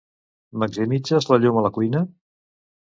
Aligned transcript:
Maximitzes 0.63 1.31
la 1.33 1.41
llum 1.45 1.61
a 1.63 1.67
la 1.69 1.75
cuina? 1.79 2.05